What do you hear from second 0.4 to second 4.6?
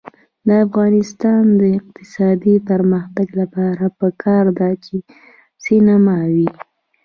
د افغانستان د اقتصادي پرمختګ لپاره پکار